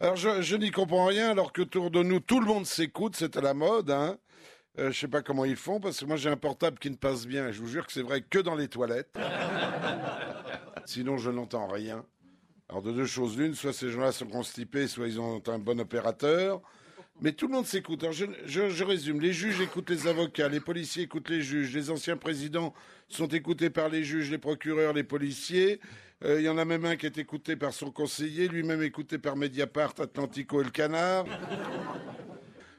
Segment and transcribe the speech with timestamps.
[0.00, 3.16] Alors je, je n'y comprends rien alors que autour de nous tout le monde s'écoute,
[3.16, 3.90] c'est à la mode.
[3.90, 4.16] Hein.
[4.78, 6.96] Euh, je sais pas comment ils font parce que moi j'ai un portable qui ne
[6.96, 7.50] passe bien.
[7.50, 9.18] Je vous jure que c'est vrai que dans les toilettes.
[10.84, 12.04] Sinon je n'entends rien.
[12.68, 15.80] Alors de deux choses l'une, soit ces gens-là sont constipés, soit ils ont un bon
[15.80, 16.62] opérateur.
[17.20, 18.04] Mais tout le monde s'écoute.
[18.12, 19.20] Je, je résume.
[19.20, 22.72] Les juges écoutent les avocats, les policiers écoutent les juges, les anciens présidents
[23.08, 25.80] sont écoutés par les juges, les procureurs, les policiers.
[26.24, 29.18] Euh, Il y en a même un qui est écouté par son conseiller, lui-même écouté
[29.18, 31.24] par Mediapart, Atlantico et le Canard.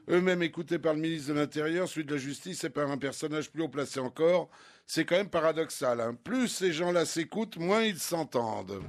[0.09, 3.51] Eux-mêmes écoutés par le ministre de l'Intérieur, celui de la Justice et par un personnage
[3.51, 4.49] plus haut placé encore.
[4.87, 6.01] C'est quand même paradoxal.
[6.01, 6.17] Hein.
[6.23, 8.81] Plus ces gens-là s'écoutent, moins ils s'entendent.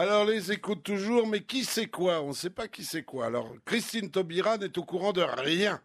[0.00, 2.22] Alors les écoute toujours, mais qui sait quoi?
[2.22, 3.26] On ne sait pas qui c'est quoi.
[3.26, 5.78] Alors Christine Taubira n'est au courant de rien.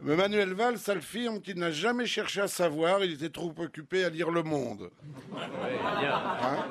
[0.00, 4.08] Mais Manuel Valls affirme qu'il n'a jamais cherché à savoir, il était trop occupé à
[4.08, 4.90] lire Le Monde.
[5.32, 6.66] Hein?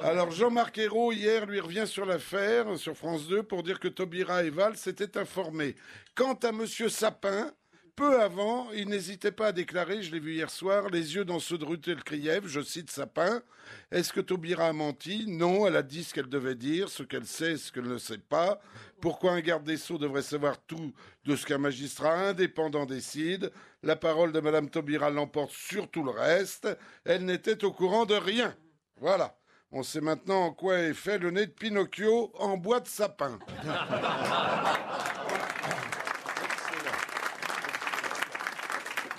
[0.00, 4.44] Alors Jean-Marc Ayrault, hier, lui revient sur l'affaire, sur France 2, pour dire que Taubira
[4.44, 5.74] et Valls s'étaient informés.
[6.14, 7.50] Quant à Monsieur Sapin,
[7.98, 11.40] peu avant, il n'hésitait pas à déclarer, je l'ai vu hier soir, les yeux dans
[11.40, 13.42] ceux de Rutel Kriev, je cite Sapin.
[13.90, 15.24] Est-ce que Taubira a menti?
[15.26, 18.18] Non, elle a dit ce qu'elle devait dire, ce qu'elle sait, ce qu'elle ne sait
[18.18, 18.60] pas.
[19.00, 23.50] Pourquoi un garde des Sceaux devrait savoir tout de ce qu'un magistrat indépendant décide?
[23.82, 26.68] La parole de Madame Taubira l'emporte sur tout le reste.
[27.04, 28.54] Elle n'était au courant de rien.
[29.00, 29.36] Voilà.
[29.72, 33.40] On sait maintenant en quoi est fait le nez de Pinocchio en bois de sapin.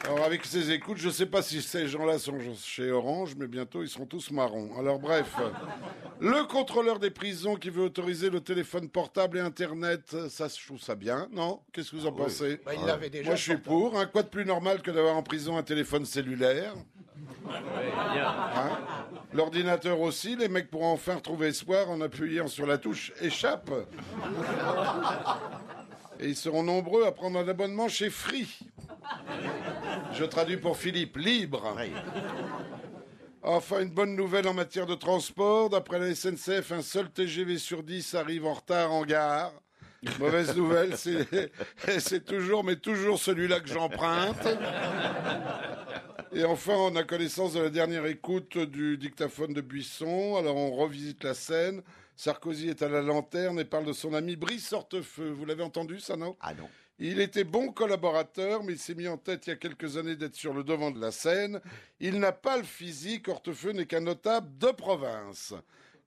[0.10, 3.46] Alors avec ces écoutes, je ne sais pas si ces gens-là sont chez Orange, mais
[3.46, 4.72] bientôt ils seront tous marrons.
[4.80, 5.36] Alors bref,
[6.20, 10.82] le contrôleur des prisons qui veut autoriser le téléphone portable et Internet, ça je trouve
[10.82, 11.60] ça bien, non?
[11.72, 12.60] Qu'est-ce que vous en pensez?
[12.66, 13.26] Bah, il l'avait déjà.
[13.28, 14.00] Moi je suis pour.
[14.00, 16.74] Un quoi de plus normal que d'avoir en prison un téléphone cellulaire?
[17.48, 18.80] Hein?
[19.32, 23.70] L'ordinateur aussi, les mecs pourront enfin retrouver espoir en appuyant sur la touche échappe.
[26.20, 28.48] Et ils seront nombreux à prendre un abonnement chez Free.
[30.14, 31.76] Je traduis pour Philippe, libre.
[33.42, 35.70] Enfin, une bonne nouvelle en matière de transport.
[35.70, 39.54] D'après la SNCF, un seul TGV sur 10 arrive en retard en gare.
[40.20, 41.28] Mauvaise nouvelle, c'est
[42.00, 44.48] c'est toujours, mais toujours celui-là que j'emprunte.
[46.32, 50.38] Et enfin, on a connaissance de la dernière écoute du dictaphone de Buisson.
[50.38, 51.82] Alors, on revisite la scène.
[52.16, 55.32] Sarkozy est à la lanterne et parle de son ami Brice Hortefeux.
[55.32, 56.36] Vous l'avez entendu, ça, non?
[56.42, 56.70] Ah non.
[57.02, 60.18] Il était bon collaborateur, mais il s'est mis en tête il y a quelques années
[60.18, 61.62] d'être sur le devant de la scène.
[62.02, 63.30] Il n'a pas le physique.
[63.30, 65.54] Hortefeux n'est qu'un notable de province.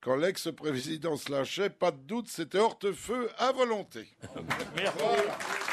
[0.02, 4.06] Quand l'ex-président se lâchait, pas de doute, c'était Hortefeux à volonté.
[4.76, 4.98] Merci.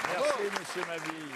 [0.08, 1.36] Merci, monsieur Mabille.